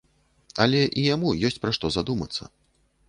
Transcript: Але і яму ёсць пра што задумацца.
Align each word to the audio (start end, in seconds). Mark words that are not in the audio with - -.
Але 0.65 0.79
і 0.99 1.03
яму 1.15 1.33
ёсць 1.49 1.61
пра 1.67 1.71
што 1.79 1.85
задумацца. 1.97 2.43